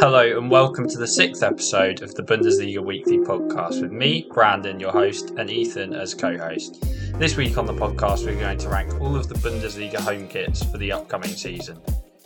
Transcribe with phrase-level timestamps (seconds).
[0.00, 4.80] Hello and welcome to the sixth episode of the Bundesliga Weekly podcast with me, Brandon,
[4.80, 6.84] your host, and Ethan as co host.
[7.18, 10.64] This week on the podcast, we're going to rank all of the Bundesliga home kits
[10.64, 11.80] for the upcoming season.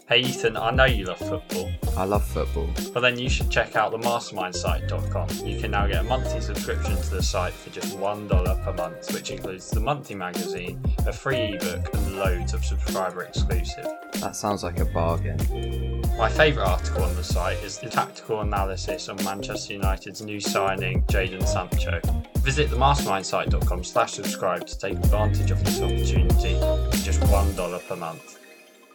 [0.09, 2.67] Hey Ethan, I know you love football, I love football.
[2.95, 5.47] but then you should check out the mastermindsite.com.
[5.47, 9.13] You can now get a monthly subscription to the site for just $1 per month,
[9.13, 13.87] which includes the monthly magazine, a free ebook, and loads of subscriber exclusive.
[14.21, 15.37] That sounds like a bargain.
[16.17, 21.03] My favourite article on the site is the tactical analysis on Manchester United's new signing,
[21.03, 22.01] Jadon Sancho.
[22.39, 28.39] Visit themastermindsite.com slash subscribe to take advantage of this opportunity for just $1 per month.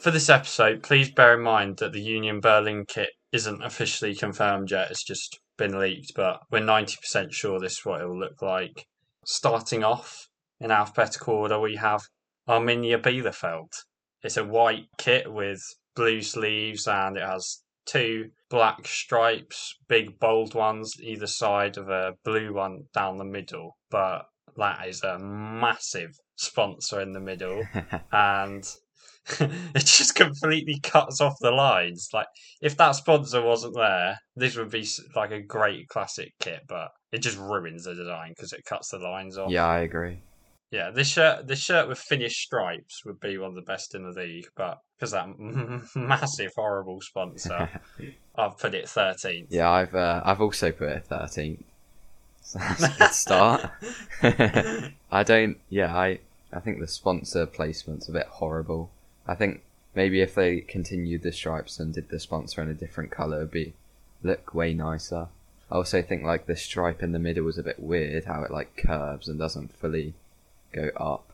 [0.04, 4.70] For this episode, please bear in mind that the Union Berlin kit isn't officially confirmed
[4.70, 8.42] yet, it's just been leaked, but we're 90% sure this is what it will look
[8.42, 8.86] like.
[9.24, 10.28] Starting off
[10.60, 12.02] in alphabetical order, we have
[12.50, 13.72] Arminia Bielefeld.
[14.22, 15.62] It's a white kit with
[15.96, 22.16] blue sleeves and it has two black stripes, big bold ones either side of a
[22.26, 23.78] blue one down the middle.
[23.90, 24.26] But
[24.58, 27.64] that is a massive sponsor in the middle
[28.12, 28.66] and
[29.40, 32.10] it just completely cuts off the lines.
[32.14, 32.28] Like
[32.62, 37.20] if that sponsor wasn't there, this would be like a great classic kit, but it
[37.20, 39.52] just ruins the design because it cuts the lines off.
[39.52, 40.20] Yeah, I agree.
[40.72, 44.04] Yeah, this shirt, this shirt with finished stripes would be one of the best in
[44.04, 45.28] the league, but because that
[45.96, 47.70] massive, horrible sponsor,
[48.36, 49.48] I've put it 13th.
[49.50, 51.64] yeah, I've uh, I've also put it thirteenth.
[52.42, 53.70] So that's a good start.
[55.12, 55.58] I don't.
[55.70, 56.20] Yeah, I
[56.52, 58.90] I think the sponsor placement's a bit horrible.
[59.28, 59.62] I think
[59.96, 63.52] maybe if they continued the stripes and did the sponsor in a different color, it'd
[63.52, 63.74] be
[64.22, 65.28] look way nicer.
[65.72, 68.52] I also think like the stripe in the middle was a bit weird, how it
[68.52, 70.14] like curves and doesn't fully
[70.72, 71.30] go up.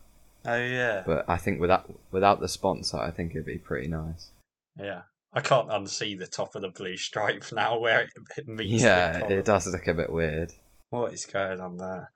[0.45, 4.31] Oh yeah, But I think without without the sponsor, I think it'd be pretty nice.
[4.79, 5.01] yeah.
[5.31, 8.81] I can't unsee the top of the blue stripe now where it, meets.
[8.81, 10.53] Yeah, it does look a bit weird.
[10.89, 12.09] What is going on there?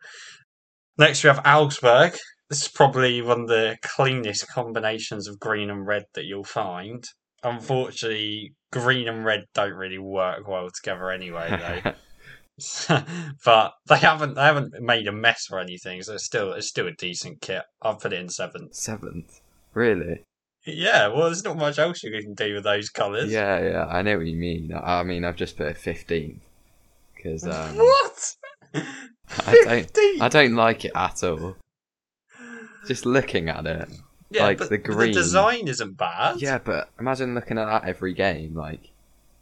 [0.98, 2.18] Next, we have Augsburg.
[2.53, 7.03] This is probably one of the cleanest combinations of green and red that you'll find.
[7.41, 11.94] Unfortunately, green and red don't really work well together anyway, though.
[13.44, 16.86] but they haven't they haven't made a mess or anything, so it's still it's still
[16.86, 17.64] a decent kit.
[17.81, 18.75] I've put it in seventh.
[18.75, 19.41] Seventh,
[19.74, 20.22] really?
[20.64, 23.31] Yeah, well, there's not much else you can do with those colours.
[23.31, 23.85] Yeah, yeah.
[23.88, 24.72] I know what you mean.
[24.80, 26.44] I mean, I've just put it fifteenth
[27.16, 28.35] because um, what?
[28.75, 30.22] I don't, 15?
[30.22, 31.56] I don't like it at all.
[32.88, 33.90] Just looking at it.
[34.30, 35.12] yeah, like but the green.
[35.14, 36.42] The design isn't bad.
[36.42, 38.56] Yeah, but imagine looking at that every game.
[38.56, 38.90] Like,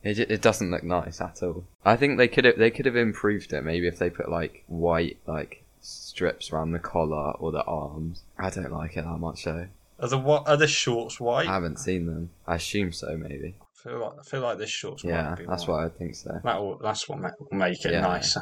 [0.04, 1.66] it it doesn't look nice at all.
[1.86, 3.64] I think they could have they could have improved it.
[3.64, 8.24] Maybe if they put like white like strips around the collar or the arms.
[8.38, 9.68] I don't like it that much though.
[10.00, 11.48] Are the what are the shorts white?
[11.48, 12.32] I haven't seen them.
[12.48, 13.16] I assume so.
[13.18, 13.56] Maybe.
[13.62, 16.16] I feel like I feel like this shorts Yeah, might be that's what I think
[16.16, 16.40] so.
[16.44, 18.02] That'll, that's what will make it Yeah.
[18.02, 18.42] nicer.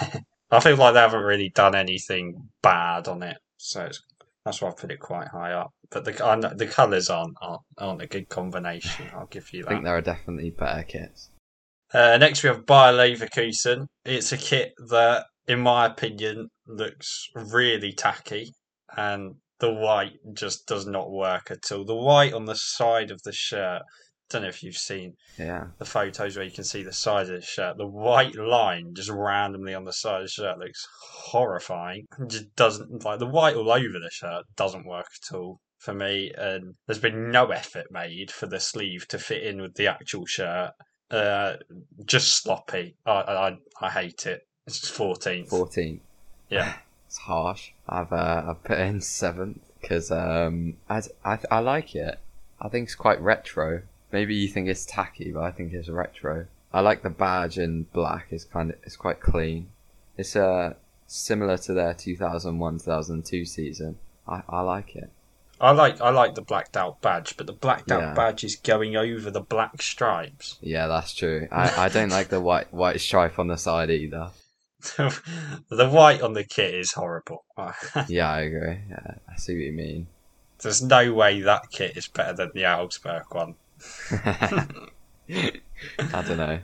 [0.50, 4.02] I feel like they haven't really done anything bad on it, so it's,
[4.50, 5.70] that's why I put it quite high up.
[5.90, 9.06] But the I know- the colours aren't, aren't aren't a good combination.
[9.14, 9.68] I'll give you that.
[9.70, 11.30] I think there are definitely better kits.
[11.92, 13.86] Uh, next we have Bayer Leverkusen.
[14.04, 18.52] It's a kit that, in my opinion, looks really tacky,
[18.96, 21.84] and the white just does not work at all.
[21.84, 23.82] The white on the side of the shirt.
[24.30, 25.66] Don't know if you've seen Yeah.
[25.78, 27.76] the photos where you can see the side of the shirt.
[27.76, 32.06] The white line just randomly on the side of the shirt looks horrifying.
[32.18, 35.94] It just doesn't like the white all over the shirt doesn't work at all for
[35.94, 36.32] me.
[36.36, 40.26] And there's been no effort made for the sleeve to fit in with the actual
[40.26, 40.72] shirt.
[41.10, 41.56] Uh,
[42.04, 42.94] just sloppy.
[43.04, 44.46] I I, I hate it.
[44.66, 45.48] It's fourteenth.
[45.50, 46.00] 14.
[46.48, 46.74] Yeah.
[47.10, 47.72] It's harsh.
[47.88, 52.20] I've uh, I've put in seventh because um I, I I like it.
[52.60, 53.82] I think it's quite retro.
[54.12, 56.46] Maybe you think it's tacky, but I think it's retro.
[56.72, 58.26] I like the badge in black.
[58.30, 59.68] It's kind of it's quite clean.
[60.16, 60.74] It's uh
[61.06, 63.98] similar to their 2001-2002 season.
[64.28, 65.10] I I like it.
[65.60, 68.14] I like I like the blacked out badge, but the blacked out Yeah.
[68.14, 70.58] badge is going over the black stripes.
[70.62, 71.48] Yeah, that's true.
[71.52, 74.30] I, I don't like the white white stripe on the side either.
[74.96, 77.44] the white on the kit is horrible.
[78.08, 78.78] Yeah, I agree.
[78.88, 80.06] Yeah, I see what you mean.
[80.62, 83.54] There's no way that kit is better than the Augsburg one.
[84.10, 84.66] I
[86.22, 86.60] don't know.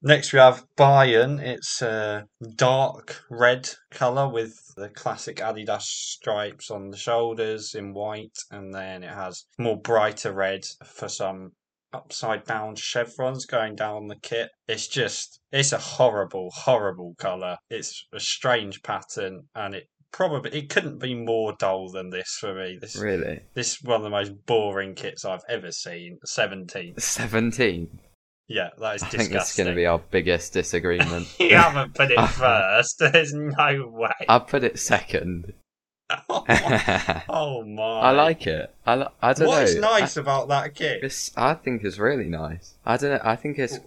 [0.00, 1.40] Next, we have Bayern.
[1.40, 8.38] It's a dark red colour with the classic Adidas stripes on the shoulders in white,
[8.50, 11.52] and then it has more brighter red for some
[11.92, 14.50] upside down chevrons going down the kit.
[14.68, 17.56] It's just, it's a horrible, horrible colour.
[17.68, 22.54] It's a strange pattern, and it probably it couldn't be more dull than this for
[22.54, 22.78] me.
[22.80, 23.40] This Really?
[23.54, 26.18] this is one of the most boring kits I've ever seen.
[26.24, 26.94] Seventeen.
[26.98, 28.00] 17.
[28.50, 29.18] Yeah, that is I disgusting.
[29.20, 31.28] think that's going to be our biggest disagreement.
[31.38, 32.96] you haven't put it first.
[32.98, 34.10] There's no way.
[34.28, 35.52] I'll put it second.
[36.10, 37.82] I oh, oh my!
[38.00, 38.74] I like it.
[38.86, 39.80] I, li- I don't What's know.
[39.82, 41.04] What's nice about that kit?
[41.04, 42.72] It's, I think it's really nice.
[42.86, 43.20] I don't know.
[43.22, 43.78] I think it's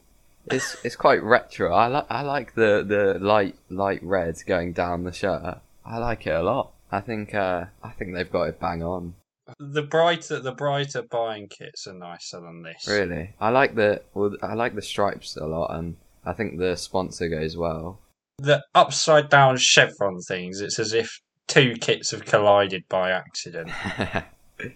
[0.46, 1.74] it's it's quite retro.
[1.74, 5.62] I like I like the, the light light red going down the shirt.
[5.86, 6.74] I like it a lot.
[6.92, 9.16] I think uh, I think they've got it bang on.
[9.60, 12.88] The brighter, the brighter Bayern kits are nicer than this.
[12.88, 16.76] Really, I like the well, I like the stripes a lot, and I think the
[16.76, 18.00] sponsor goes well.
[18.38, 20.62] The upside down chevron things.
[20.62, 23.72] It's as if two kits have collided by accident.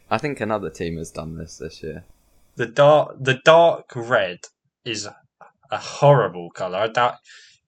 [0.10, 2.04] I think another team has done this this year.
[2.56, 4.40] The dark, the dark red
[4.84, 5.08] is
[5.72, 6.80] a horrible color.
[6.80, 7.16] I doubt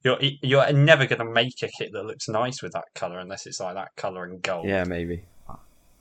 [0.04, 3.46] you're you're never going to make a kit that looks nice with that color unless
[3.46, 4.68] it's like that color and gold.
[4.68, 5.24] Yeah, maybe.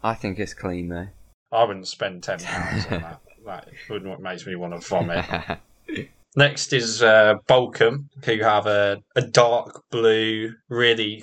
[0.02, 1.08] I think it's clean though.
[1.52, 3.20] I wouldn't spend ten pounds on that.
[3.44, 5.24] That wouldn't what makes me want to vomit.
[6.36, 11.22] Next is uh, Bochum, who have a, a dark blue, really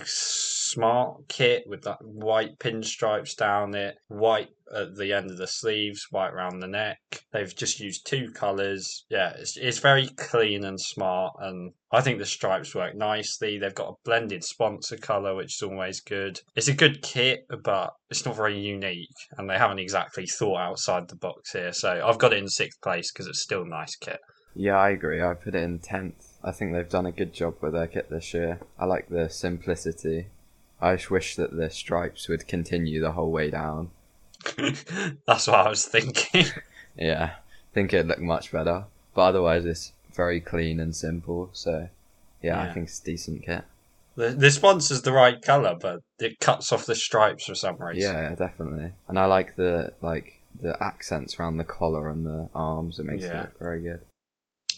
[0.73, 6.07] smart kit with that white pinstripes down it, white at the end of the sleeves,
[6.09, 6.99] white around the neck.
[7.31, 9.05] They've just used two colours.
[9.09, 13.57] Yeah, it's, it's very clean and smart, and I think the stripes work nicely.
[13.57, 16.39] They've got a blended sponsor colour, which is always good.
[16.55, 21.07] It's a good kit, but it's not very unique, and they haven't exactly thought outside
[21.07, 21.73] the box here.
[21.73, 24.19] So I've got it in sixth place because it's still a nice kit.
[24.55, 25.21] Yeah, I agree.
[25.21, 26.37] I put it in tenth.
[26.43, 28.59] I think they've done a good job with their kit this year.
[28.77, 30.27] I like the simplicity.
[30.83, 33.91] I just wish that the stripes would continue the whole way down.
[35.27, 36.45] That's what I was thinking.
[36.95, 38.85] Yeah, I think it'd look much better.
[39.15, 41.49] But otherwise, it's very clean and simple.
[41.53, 41.89] So,
[42.43, 42.69] yeah, Yeah.
[42.69, 43.63] I think it's a decent kit.
[44.15, 48.13] The, the sponsor's the right colour, but it cuts off the stripes for some reason.
[48.13, 48.91] Yeah, yeah, definitely.
[49.07, 52.99] And I like the like the accents around the collar and the arms.
[52.99, 54.01] It makes it look very good.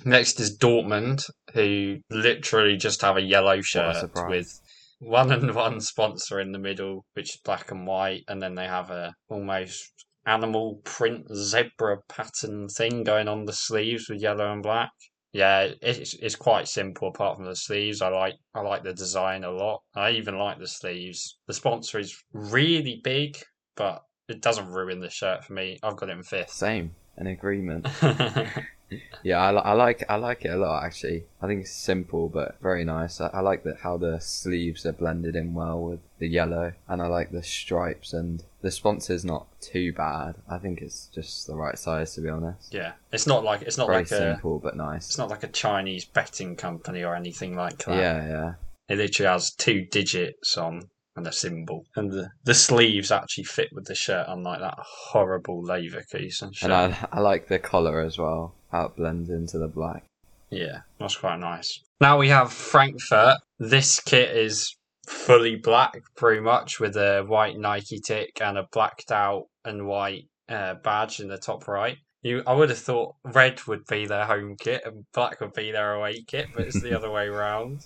[0.05, 4.29] Next is Dortmund, who literally just have a yellow shirt surprise.
[4.29, 4.61] with
[4.99, 8.65] one and one sponsor in the middle, which is black and white, and then they
[8.65, 14.63] have a almost animal print zebra pattern thing going on the sleeves with yellow and
[14.63, 14.91] black.
[15.33, 18.01] Yeah, it's it's quite simple apart from the sleeves.
[18.01, 19.81] I like I like the design a lot.
[19.93, 21.37] I even like the sleeves.
[21.47, 23.37] The sponsor is really big,
[23.75, 25.77] but it doesn't ruin the shirt for me.
[25.83, 26.51] I've got it in fifth.
[26.51, 27.85] Same, an agreement.
[29.23, 31.23] Yeah, I, li- I like I like it a lot actually.
[31.41, 33.19] I think it's simple but very nice.
[33.19, 37.01] I, I like that how the sleeves are blended in well with the yellow, and
[37.01, 40.35] I like the stripes and the sponsor's not too bad.
[40.49, 42.73] I think it's just the right size to be honest.
[42.73, 45.07] yeah, it's not like it's not very like a simple but nice.
[45.07, 47.97] It's not like a Chinese betting company or anything like that.
[47.97, 48.53] Yeah, yeah.
[48.87, 50.83] It literally has two digits on
[51.15, 51.85] and a symbol.
[51.95, 56.63] And the, the sleeves actually fit with the shirt, unlike that horrible Leverkusen shirt.
[56.69, 58.53] And I I like the collar as well.
[58.75, 60.03] How it blends into the black.
[60.49, 61.79] Yeah, that's quite nice.
[62.01, 63.37] Now we have Frankfurt.
[63.57, 64.75] This kit is
[65.07, 70.25] fully black, pretty much, with a white Nike tick and a blacked out and white
[70.49, 71.95] uh, badge in the top right.
[72.21, 75.71] You, I would have thought red would be their home kit and black would be
[75.71, 77.85] their away kit, but it's the other way around.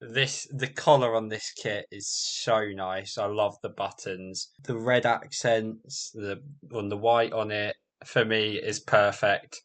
[0.00, 3.18] This the collar on this kit is so nice.
[3.18, 7.74] I love the buttons, the red accents, the on the white on it.
[8.04, 9.60] For me, is perfect.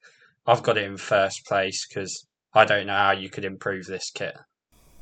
[0.47, 4.11] I've got it in first place because I don't know how you could improve this
[4.11, 4.35] kit.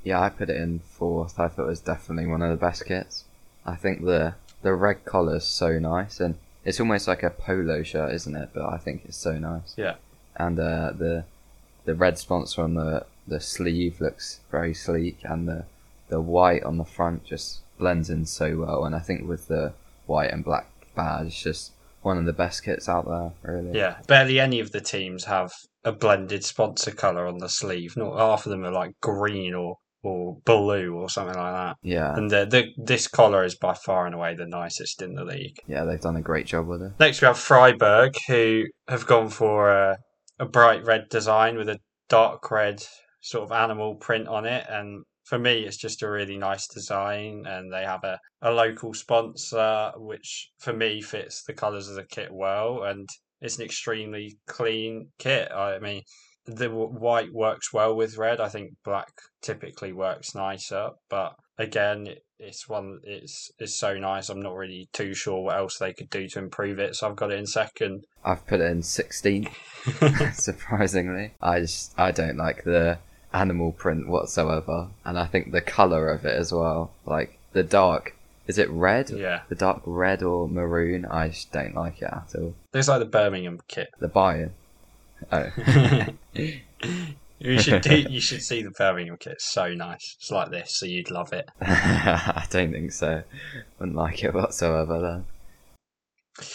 [0.04, 1.40] Yeah, I put it in fourth.
[1.40, 3.26] I thought it was definitely one of the best kits.
[3.66, 8.14] I think the the red collar's so nice, and it's almost like a polo shirt,
[8.14, 8.50] isn't it?
[8.54, 9.74] But I think it's so nice.
[9.78, 9.96] Yeah.
[10.36, 11.26] And uh, the
[11.86, 15.66] the red sponsor on the the sleeve looks very sleek, and the
[16.10, 18.86] the white on the front just blends in so well.
[18.86, 19.74] And I think with the
[20.06, 21.72] white and black badge, just
[22.04, 23.78] one of the best kits out there, really.
[23.78, 25.52] Yeah, barely any of the teams have
[25.84, 27.96] a blended sponsor color on the sleeve.
[27.98, 31.78] Not half of them are like green or or blue or something like that.
[31.82, 35.24] Yeah, And the, the this collar is by far and away the nicest in the
[35.24, 35.56] league.
[35.66, 36.92] yeah, they've done a great job with it.
[37.00, 39.98] Next, we have Freiburg, who have gone for a,
[40.40, 41.80] a bright red design with a
[42.10, 42.84] dark red
[43.22, 44.66] sort of animal print on it.
[44.70, 47.46] And for me, it's just a really nice design.
[47.46, 52.04] And they have a, a local sponsor, which for me fits the colours of the
[52.04, 52.84] kit well.
[52.84, 53.08] And
[53.42, 55.52] it's an extremely clean kit.
[55.52, 56.04] I mean,
[56.46, 58.42] the white works well with red.
[58.42, 59.12] I think black
[59.42, 62.08] typically works nicer, but again,
[62.40, 63.00] it's one.
[63.04, 64.30] It's it's so nice.
[64.30, 67.16] I'm not really too sure what else they could do to improve it, so I've
[67.16, 68.04] got it in second.
[68.26, 69.54] I've put it in 16th.
[70.34, 71.34] surprisingly.
[71.42, 73.00] I just I don't like the
[73.34, 76.92] animal print whatsoever, and I think the color of it as well.
[77.06, 78.16] Like the dark,
[78.48, 79.10] is it red?
[79.10, 81.06] yeah, The dark red or maroon?
[81.06, 82.54] I just don't like it at all.
[82.74, 83.90] it's like the Birmingham kit.
[84.00, 84.52] The Bayern.
[85.32, 85.50] Oh.
[87.40, 89.34] you should do, you should see the Birmingham kit.
[89.34, 90.16] It's so nice.
[90.20, 91.50] It's like this, so you'd love it.
[91.62, 93.24] I don't think so.
[93.80, 96.46] Wouldn't like it whatsoever then.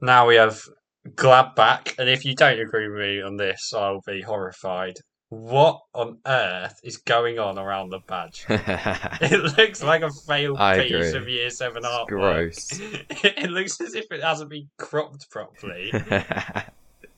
[0.00, 0.60] Now we have
[1.08, 4.96] Gladbach, and if you don't agree with me on this, I'll be horrified.
[5.30, 8.46] What on earth is going on around the badge?
[8.48, 11.20] It looks like a failed I piece agree.
[11.20, 12.06] of year seven It's artwork.
[12.06, 12.68] gross.
[12.80, 15.92] it looks as if it hasn't been cropped properly.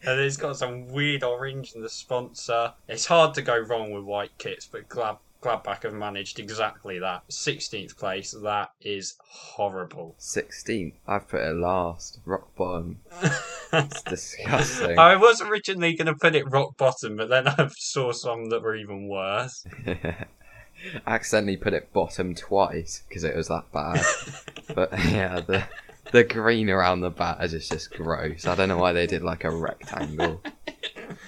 [0.03, 2.73] And it's got some weird orange in the sponsor.
[2.89, 7.27] It's hard to go wrong with white kits, but Glad Gladbach have managed exactly that.
[7.29, 10.15] 16th place, that is horrible.
[10.19, 10.95] 16th.
[11.07, 12.21] I've put it last.
[12.27, 13.01] Rock bottom.
[13.73, 14.99] It's disgusting.
[14.99, 18.63] I was originally going to put it rock bottom, but then I saw some that
[18.63, 19.65] were even worse.
[21.07, 24.03] Accidentally put it bottom twice because it was that bad.
[24.75, 25.65] but yeah, the
[26.13, 28.47] the green around the badge is just gross.
[28.47, 30.41] I don't know why they did like a rectangle.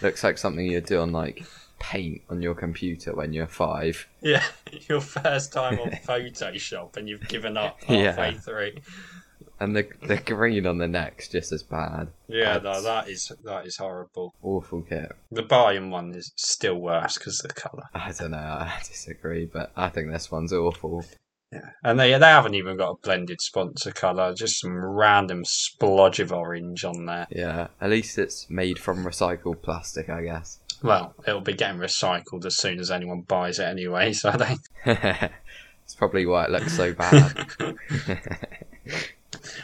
[0.01, 1.45] Looks like something you'd do on like
[1.83, 4.07] paint on your computer when you're five.
[4.21, 4.45] Yeah,
[4.89, 8.39] your first time on Photoshop and you've given up halfway Yeah.
[8.39, 8.73] through.
[9.61, 12.09] And the the green on the neck's just as bad.
[12.29, 14.35] Yeah, no, That's- that is that is horrible.
[14.43, 15.13] Awful kit.
[15.31, 17.85] The Bayern one is still worse because the colour.
[17.95, 18.39] I don't know.
[18.39, 21.05] I disagree, but I think this one's awful.
[21.53, 26.19] Yeah, and they they haven't even got a blended sponsor colour, just some random splodge
[26.19, 27.27] of orange on there.
[27.31, 30.59] Yeah, at least it's made from recycled plastic, I guess.
[30.83, 34.57] Well, it'll be getting recycled as soon as anyone buys it anyway, so they
[35.85, 37.47] it's probably why it looks so bad.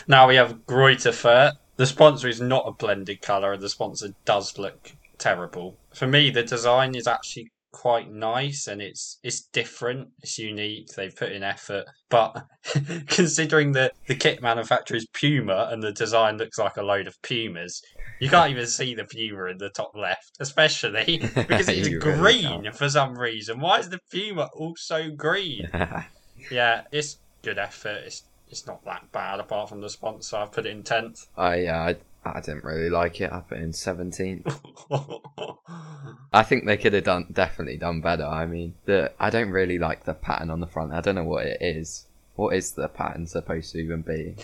[0.06, 1.52] Now we have Greuther Fürth.
[1.76, 5.76] The sponsor is not a blended colour, and the sponsor does look terrible.
[5.92, 10.88] For me, the design is actually quite nice, and it's it's different, it's unique.
[10.96, 12.44] They've put in effort, but
[13.06, 17.20] considering that the kit manufacturer is Puma and the design looks like a load of
[17.22, 17.82] Pumas,
[18.20, 22.62] you can't even see the Puma in the top left, especially because it's really green
[22.64, 22.76] can't.
[22.76, 23.60] for some reason.
[23.60, 25.68] Why is the Puma also green?
[26.52, 28.02] Yeah, it's good effort.
[28.06, 30.36] It's it's not that bad apart from the sponsor.
[30.36, 31.26] I've put it in tenth.
[31.36, 31.92] I yeah,
[32.34, 33.32] I, I didn't really like it.
[33.32, 34.44] I put in 17.
[36.32, 38.24] I think they could have done definitely done better.
[38.26, 40.92] I mean, the I don't really like the pattern on the front.
[40.92, 42.06] I don't know what it is.
[42.36, 44.36] What is the pattern supposed to even be?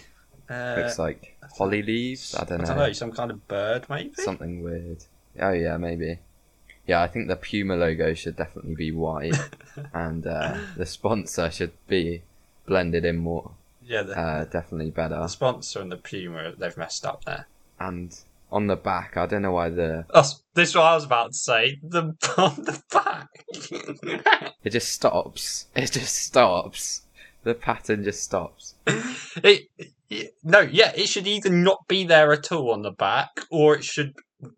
[0.50, 2.34] uh, Looks like holly leaves.
[2.34, 2.66] I I don't know.
[2.66, 4.14] don't know, some kind of bird maybe.
[4.14, 5.04] Something weird.
[5.40, 6.18] Oh yeah, maybe.
[6.86, 9.34] Yeah, I think the Puma logo should definitely be white,
[9.94, 12.22] and uh, the sponsor should be
[12.66, 13.52] blended in more.
[13.86, 15.16] Yeah, the, Uh, definitely better.
[15.16, 17.46] the sponsor and the Puma they've messed up there.
[17.78, 18.16] And
[18.52, 20.22] on the back, I don't know why the Oh,
[20.54, 21.78] this is what I was about to say.
[21.82, 22.02] The
[22.38, 23.28] on the back.
[24.64, 25.66] it just stops.
[25.74, 27.02] It just stops.
[27.42, 28.74] The pattern just stops.
[28.86, 29.62] it,
[30.10, 33.74] it- no, yeah, it should either not be there at all on the back, or
[33.74, 34.12] it should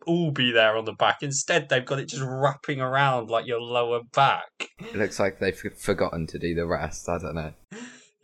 [0.06, 1.22] all be there on the back.
[1.22, 4.50] Instead, they've got it just wrapping around like your lower back.
[4.80, 7.08] It looks like they've forgotten to do the rest.
[7.08, 7.52] I don't know.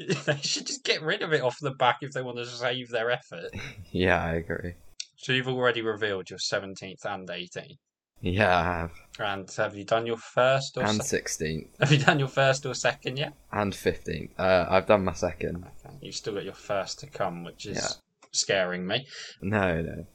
[0.27, 2.89] They should just get rid of it off the back if they want to save
[2.91, 3.51] their effort.
[3.91, 4.75] Yeah, I agree.
[5.17, 7.77] So you've already revealed your 17th and 18th.
[8.21, 8.93] Yeah, I have.
[9.19, 12.73] And have you done your first or And sixteenth Have you done your first or
[12.75, 13.33] second yet?
[13.53, 14.31] and fifteenth.
[14.39, 15.65] Uh, I've done my second.
[15.85, 15.97] Okay.
[16.01, 17.89] You've still got your first to come, which is Yeah.
[18.33, 19.07] scaring me.
[19.41, 20.07] No, no.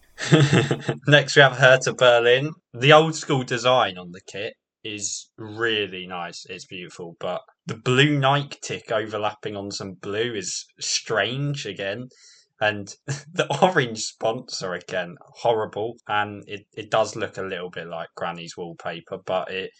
[1.07, 2.53] Next, we have Hertha Berlin.
[2.73, 4.53] The old school design on the kit
[4.95, 6.45] is really nice.
[6.49, 12.09] It's beautiful, but the blue Nike tick overlapping on some blue is strange again.
[12.59, 12.93] And
[13.33, 15.97] the orange sponsor again, horrible.
[16.07, 19.71] And it, it does look a little bit like Granny's wallpaper, but it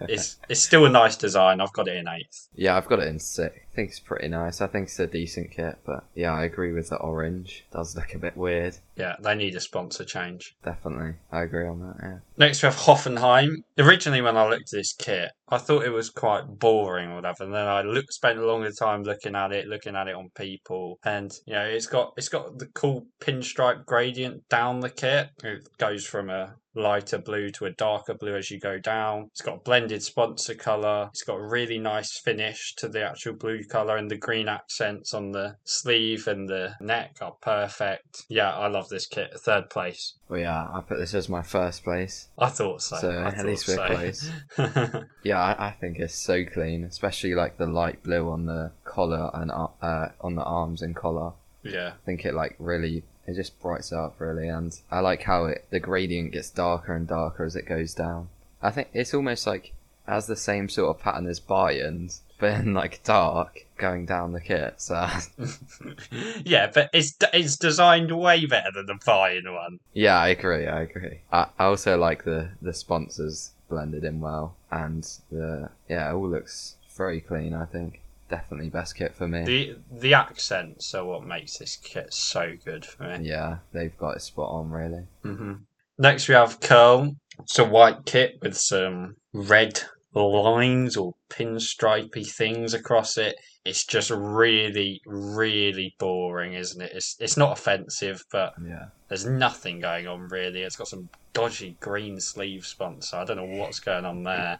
[0.00, 1.60] it's it's still a nice design.
[1.60, 2.48] I've got it in eighth.
[2.54, 3.56] Yeah, I've got it in six.
[3.76, 4.62] I think it's pretty nice.
[4.62, 7.66] I think it's a decent kit, but yeah, I agree with the orange.
[7.70, 8.78] does look a bit weird.
[8.96, 10.56] Yeah, they need a sponsor change.
[10.64, 11.96] Definitely, I agree on that.
[12.02, 12.18] Yeah.
[12.38, 13.56] Next, we have Hoffenheim.
[13.76, 17.44] Originally, when I looked at this kit, I thought it was quite boring or whatever.
[17.44, 20.30] And then I looked, spent a longer time looking at it, looking at it on
[20.34, 25.28] people, and you know, it's got it's got the cool pinstripe gradient down the kit.
[25.44, 29.30] It goes from a lighter blue to a darker blue as you go down.
[29.32, 31.08] It's got a blended sponsor color.
[31.10, 35.14] It's got a really nice finish to the actual blue color, and the green accents
[35.14, 38.24] on the sleeve and the neck are perfect.
[38.28, 39.32] Yeah, I love this kit.
[39.38, 40.14] Third place.
[40.28, 42.28] Well, yeah, I put this as my first place.
[42.38, 42.96] I thought so.
[42.96, 43.86] So, I at least we're so.
[43.86, 44.30] close.
[45.22, 49.30] Yeah, I, I think it's so clean, especially like the light blue on the collar
[49.34, 51.32] and uh, on the arms and collar.
[51.62, 55.46] yeah, I think it like really it just brights up really, and I like how
[55.46, 58.28] it the gradient gets darker and darker as it goes down.
[58.62, 59.72] I think it's almost like
[60.06, 64.40] has the same sort of pattern as Bayern's, but in like dark going down the
[64.40, 64.74] kit.
[64.78, 65.08] So
[66.44, 69.78] yeah, but it's it's designed way better than the Bayern one.
[69.92, 70.66] yeah, I agree.
[70.66, 71.20] I agree.
[71.32, 76.28] I, I also like the the sponsors blended in well, and the yeah, it all
[76.28, 77.54] looks very clean.
[77.54, 79.44] I think definitely best kit for me.
[79.44, 83.28] The the accents are what makes this kit so good for me.
[83.28, 85.04] yeah, they've got it spot on really.
[85.22, 85.52] hmm
[85.98, 87.16] Next we have Köln.
[87.40, 89.80] It's a white kit with some red
[90.24, 93.36] lines or pinstripey things across it.
[93.64, 96.92] It's just really, really boring, isn't it?
[96.94, 98.86] It's it's not offensive, but Yeah.
[99.08, 100.62] there's nothing going on really.
[100.62, 103.16] It's got some dodgy green sleeve sponsor.
[103.16, 104.58] I don't know what's going on there.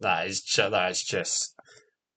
[0.00, 1.54] That is ju- that is just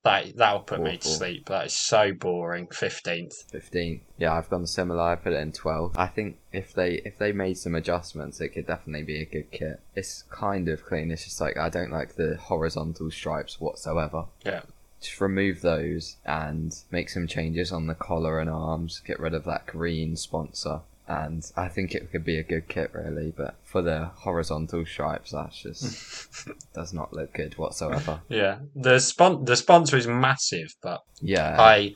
[0.04, 1.48] that that'll put me to sleep.
[1.48, 2.68] That is so boring.
[2.68, 3.44] Fifteenth.
[3.52, 5.02] 15 yeah i've gone similar.
[5.02, 8.50] I put it in 12 i think if they if they made some adjustments it
[8.50, 9.80] could definitely be a good kit.
[9.96, 11.12] It's kind of clean.
[11.12, 14.26] It's just like i don't like the horizontal stripes whatsoever.
[14.46, 14.62] Yeah.
[15.02, 19.02] just remove those and make some changes on the collar and arms.
[19.06, 20.82] Get rid of that green sponsor
[21.22, 25.32] and i think it could be a good kit really but for the horizontal stripes
[25.32, 28.60] that just does not look good whatsoever Yeah.
[28.76, 31.96] The spon the sponsor is massive, but yeah I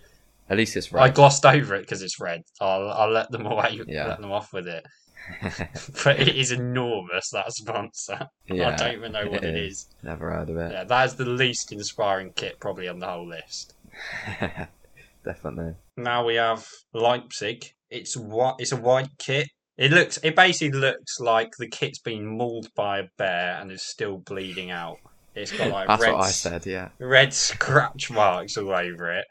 [0.50, 1.03] at least it's red.
[1.03, 2.41] I glossed over it because it's red.
[2.62, 3.81] I'll I'll let them away.
[3.88, 4.07] Yeah.
[4.07, 4.86] Let them off with it.
[6.03, 7.29] but it is enormous.
[7.31, 8.29] That sponsor.
[8.47, 9.74] Yeah, I don't even know what it it is.
[9.79, 9.88] is.
[10.03, 13.27] never heard of it Yeah, that is the least inspiring kit probably on the whole
[13.27, 13.74] list.
[15.25, 17.74] definitely Now we have Leipzig.
[17.89, 19.48] It's what it's a white kit.
[19.77, 23.84] It looks it basically looks like the kit's been mauled by a bear and is
[23.84, 24.98] still bleeding out.
[25.36, 26.89] It's got like That's red, what I said, yeah.
[27.00, 29.25] red scratch marks all over it.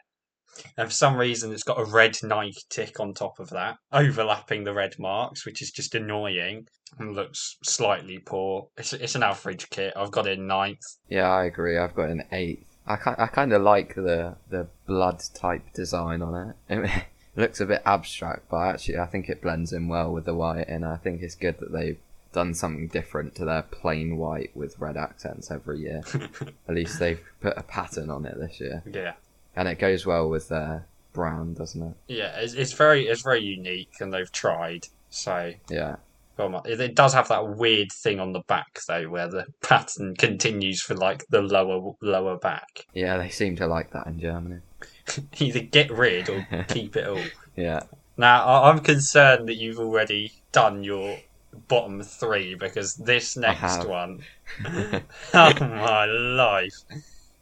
[0.77, 4.63] And for some reason it's got a red Nike tick on top of that, overlapping
[4.63, 6.65] the red marks, which is just annoying
[6.97, 8.69] and looks slightly poor.
[8.77, 9.93] It's it's an average kit.
[9.95, 10.79] I've got it in ninth.
[11.09, 11.77] Yeah, I agree.
[11.77, 12.65] I've got an eighth.
[12.87, 16.89] I I kind of like the the blood type design on it.
[17.37, 20.67] Looks a bit abstract, but actually I think it blends in well with the white,
[20.67, 21.99] and I think it's good that they've
[22.33, 26.01] done something different to their plain white with red accents every year.
[26.67, 29.13] At least they've put a pattern on it this year, Yeah.
[29.55, 31.93] and it goes well with their brand, doesn't it?
[32.07, 34.87] Yeah, it's, it's very it's very unique and they've tried.
[35.09, 35.95] So Yeah,
[36.37, 40.81] it it does have that weird thing on the back though, where the pattern continues
[40.81, 42.85] for like the lower lower back.
[42.93, 44.59] yeah, they seem to like that in Germany.
[45.39, 47.23] Either get rid or keep it all.
[47.55, 47.81] Yeah,
[48.17, 51.17] Now, I- I'm concerned that you've already done your
[51.67, 54.23] bottom three because this next one,
[54.65, 56.75] oh my life,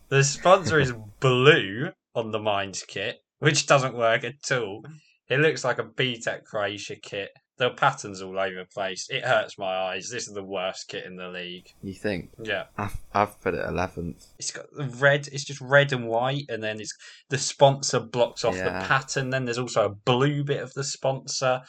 [0.10, 4.86] the sponsor is blue on the Mainz kit, which doesn't work at all.
[5.28, 7.32] It looks like a BTEC Croatia kit.
[7.58, 9.08] The patterns all over the place.
[9.10, 10.10] It hurts my eyes.
[10.10, 11.74] This is the worst kit in the league.
[11.82, 12.32] you think?
[12.42, 14.26] Yeah, I've I've put it eleventh.
[14.38, 15.30] it's got the red.
[15.32, 16.94] It's just red and white, and then it's
[17.30, 18.80] the sponsor blocks off Yeah.
[18.82, 19.30] the pattern.
[19.30, 21.62] Then there's also a blue bit of the sponsor.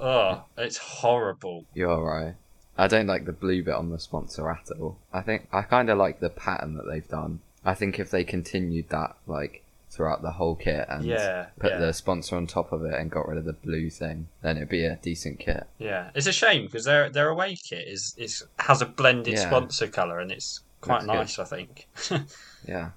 [0.00, 1.64] Oh, it's horrible.
[1.74, 2.34] You're right.
[2.76, 4.98] I don't like the blue bit on the sponsor at all.
[5.12, 7.40] I think I kind of like the pattern that they've done.
[7.64, 11.78] I think if they continued that like throughout the whole kit and Yeah, put yeah.
[11.78, 14.68] the sponsor on top of it and got rid of the blue thing, then it'd
[14.68, 15.66] be a decent kit.
[15.78, 19.46] Yeah, it's a shame because their their away kit is is has a blended Yeah.
[19.48, 21.14] sponsor color and it's quite Looks good.
[21.14, 21.38] nice.
[21.38, 21.88] I think.
[22.66, 22.90] Yeah,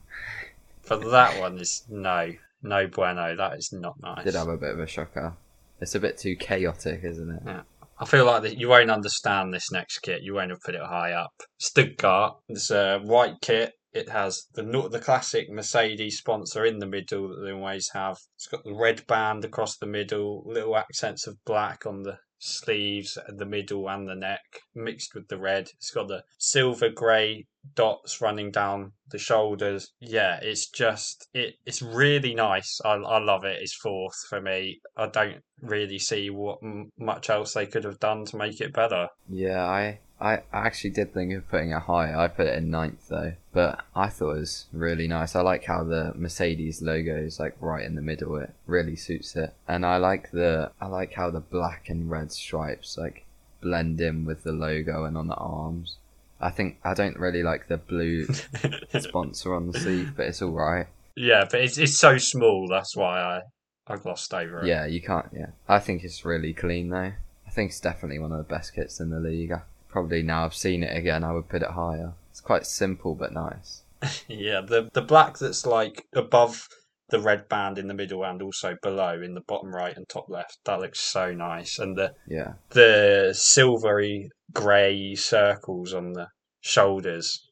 [0.89, 3.35] but that one is no, no bueno.
[3.35, 4.23] That is not nice.
[4.25, 5.33] did have a bit of a shocker.
[5.79, 7.41] It's a bit too chaotic, isn't it?
[7.45, 7.61] Yeah.
[7.99, 10.23] I feel like that you won't understand this next kit.
[10.23, 11.31] You won't have put it high up.
[11.59, 12.37] Stuttgart.
[12.49, 13.73] It's a uh, white kit.
[13.93, 18.17] It has the the classic Mercedes sponsor in the middle that they always have.
[18.35, 23.17] It's got the red band across the middle, little accents of black on the sleeves,
[23.27, 24.41] the middle, and the neck,
[24.73, 25.69] mixed with the red.
[25.77, 29.93] It's got the silver grey dots running down the shoulders.
[29.99, 31.55] Yeah, it's just it.
[31.65, 32.81] It's really nice.
[32.83, 33.61] I I love it.
[33.61, 34.79] It's fourth for me.
[34.97, 36.59] I don't really see what
[36.97, 39.07] much else they could have done to make it better.
[39.29, 42.15] Yeah, I, I actually did think of putting it higher.
[42.15, 45.35] I put it in ninth though, but I thought it was really nice.
[45.35, 48.35] I like how the Mercedes logo is like right in the middle.
[48.37, 52.31] It really suits it, and I like the I like how the black and red
[52.31, 53.25] stripes like
[53.61, 55.97] blend in with the logo and on the arms.
[56.39, 58.27] I think I don't really like the blue
[58.99, 60.85] sponsor on the sleeve, but it's all right.
[61.15, 62.67] yeah, but it's it's so small.
[62.67, 63.41] That's why I
[63.87, 64.67] I glossed over it.
[64.67, 65.29] Yeah, you can't.
[65.33, 67.13] Yeah, I think it's really clean though.
[67.47, 69.51] I think it's definitely one of the best kits in the league.
[69.91, 72.13] Probably now I've seen it again, I would put it higher.
[72.29, 73.83] It's quite simple but nice.
[74.27, 76.67] Yeah, the the black that's like above
[77.09, 80.29] the red band in the middle and also below in the bottom right and top
[80.29, 80.57] left.
[80.65, 86.27] That looks so nice, and the Yeah, the silvery grey circles on the
[86.61, 87.47] shoulders.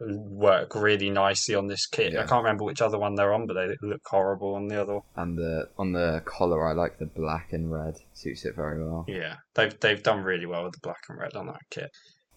[0.00, 2.12] Work really nicely on this kit.
[2.12, 2.22] Yeah.
[2.22, 4.94] I can't remember which other one they're on, but they look horrible on the other.
[4.94, 5.02] one.
[5.16, 7.96] And the on the collar, I like the black and red.
[8.14, 9.04] Suits it very well.
[9.08, 11.90] Yeah, they've they've done really well with the black and red on that kit.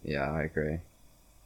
[0.03, 0.79] Yeah, I agree.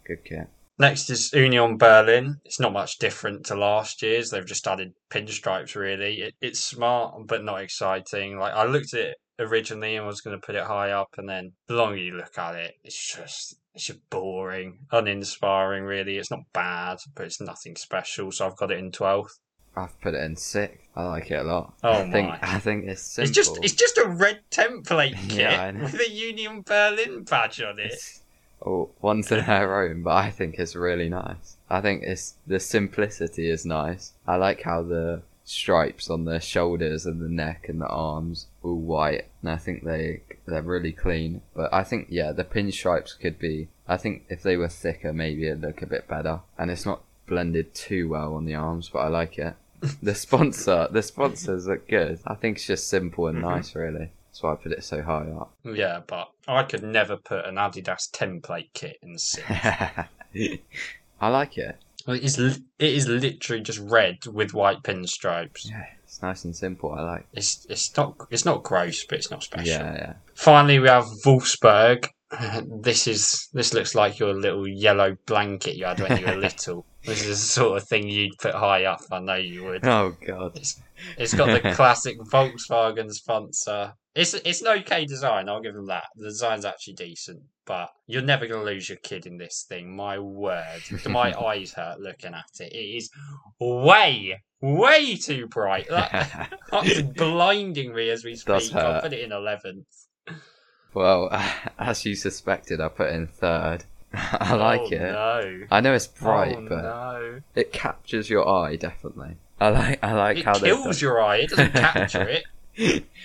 [0.05, 0.47] Good kit.
[0.77, 2.41] Next is Union Berlin.
[2.43, 4.29] It's not much different to last year's.
[4.29, 5.75] They've just added pinstripes.
[5.75, 8.37] Really, it, it's smart but not exciting.
[8.37, 11.27] Like I looked at it originally and was going to put it high up, and
[11.27, 15.83] then the longer you look at it, it's just it's just boring, uninspiring.
[15.83, 18.31] Really, it's not bad, but it's nothing special.
[18.31, 19.39] So I've got it in twelfth.
[19.77, 20.87] I've put it in sixth.
[20.95, 21.73] I like it a lot.
[21.83, 22.39] Oh I think my.
[22.41, 23.27] I think it's simple.
[23.29, 27.79] It's just it's just a red template kit Yeah, with a Union Berlin badge on
[27.79, 27.87] it.
[27.87, 28.21] It's-
[28.65, 31.57] oh, one to their own, but I think it's really nice.
[31.69, 34.13] I think it's the simplicity is nice.
[34.25, 38.75] I like how the stripes on the shoulders and the neck and the arms all
[38.75, 41.41] white, and I think they they're really clean.
[41.55, 43.69] But I think yeah, the pinstripes could be.
[43.87, 46.41] I think if they were thicker, maybe it'd look a bit better.
[46.57, 49.55] And it's not blended too well on the arms, but I like it.
[50.01, 52.19] The sponsor, the sponsors look good.
[52.25, 53.41] I think it's just simple and Mhm.
[53.41, 54.09] nice, really.
[54.29, 55.53] That's why I put it so high up.
[55.63, 59.45] Yeah, but I could never put an Adidas template kit in six.
[61.21, 61.77] I like it.
[62.05, 65.69] Well, it is it is literally just red with white pinstripes.
[65.69, 66.93] Yeah, it's nice and simple.
[66.93, 67.27] I like.
[67.33, 69.67] It's it's not it's not gross, but it's not special.
[69.67, 70.13] Yeah, yeah.
[70.35, 72.07] Finally, we have Wolfsburg.
[72.81, 76.85] This is this looks like your little yellow blanket you had when you were little.
[77.05, 79.01] This is the sort of thing you'd put high up.
[79.11, 79.85] I know you would.
[79.85, 80.57] Oh god.
[80.57, 80.81] It's
[81.33, 83.93] got the classic Volkswagen sponsor.
[84.15, 85.49] It's it's an okay design.
[85.49, 86.05] I'll give them that.
[86.15, 89.95] The design's actually decent, but you're never going to lose your kid in this thing.
[89.95, 92.71] My word, my eyes hurt looking at it.
[92.71, 93.09] It is
[93.59, 95.89] way, way too bright.
[95.89, 98.73] That, that's blinding me as we speak.
[98.73, 99.87] I'll put it in eleventh.
[100.93, 101.29] well,
[101.77, 103.83] as you suspected, I put in third.
[104.13, 105.11] I like oh, it.
[105.11, 105.61] No.
[105.71, 107.41] I know it's bright, oh, but no.
[107.53, 109.35] it captures your eye definitely.
[109.59, 110.03] I like.
[110.03, 110.67] I like It how they.
[110.67, 111.37] kills your eye.
[111.37, 112.41] It doesn't capture
[112.77, 113.05] it.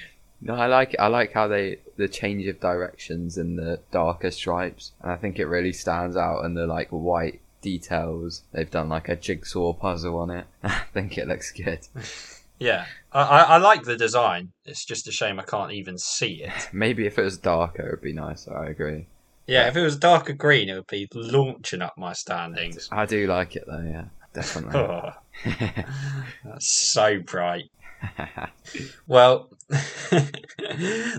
[0.43, 0.97] No, I like.
[0.99, 5.39] I like how they the change of directions and the darker stripes, and I think
[5.39, 6.47] it really stands out.
[6.47, 10.47] And the like white details, they've done like a jigsaw puzzle on it.
[10.63, 11.81] I think it looks good.
[12.63, 14.53] Yeah, I, I, I like the design.
[14.67, 16.69] It's just a shame I can't even see it.
[16.75, 18.55] Maybe if it was darker, it'd be nicer.
[18.55, 19.07] I agree.
[19.47, 22.87] Yeah, if it was darker green, it would be launching up my standings.
[22.93, 23.81] I do like it though.
[23.81, 24.79] Yeah, definitely.
[24.79, 25.11] Oh,
[26.45, 27.65] that's so bright.
[29.07, 29.51] Well,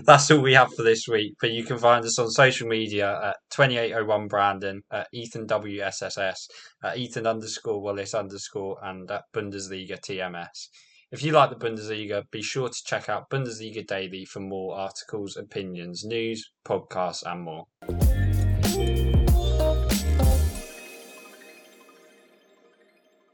[0.04, 1.34] that's all we have for this week.
[1.40, 6.46] But you can find us on social media at 2801 Brandon, at Ethan WSSS,
[6.82, 10.68] at Ethan underscore Wallace underscore, and at Bundesliga TMS.
[11.10, 15.36] If you like the Bundesliga, be sure to check out Bundesliga Daily for more articles,
[15.36, 18.21] opinions, news, podcasts, and more.